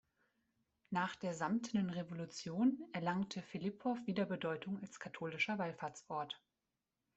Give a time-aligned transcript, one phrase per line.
[0.89, 6.41] Nach der Samtenen Revolution erlangte Filipov wieder Bedeutung als katholischer Wallfahrtsort.